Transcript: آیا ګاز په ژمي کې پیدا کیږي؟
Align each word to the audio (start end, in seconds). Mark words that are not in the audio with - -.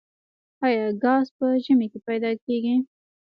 آیا 0.65 0.87
ګاز 1.03 1.25
په 1.37 1.45
ژمي 1.63 1.87
کې 1.91 1.99
پیدا 2.07 2.31
کیږي؟ 2.43 2.75